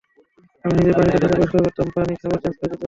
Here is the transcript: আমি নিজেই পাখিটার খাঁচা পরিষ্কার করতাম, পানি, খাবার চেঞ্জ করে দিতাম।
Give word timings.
আমি 0.65 0.73
নিজেই 0.77 0.95
পাখিটার 0.97 1.19
খাঁচা 1.21 1.35
পরিষ্কার 1.35 1.61
করতাম, 1.65 1.87
পানি, 1.95 2.13
খাবার 2.21 2.39
চেঞ্জ 2.43 2.55
করে 2.55 2.67
দিতাম। 2.71 2.79